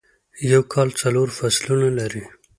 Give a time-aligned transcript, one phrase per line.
[0.53, 2.23] یوکال څلورفصلونه لري..